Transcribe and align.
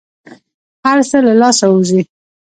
هر 0.85 0.99
څه 1.09 1.17
له 1.25 1.33
لاسه 1.41 1.65
ووزي. 1.67 2.01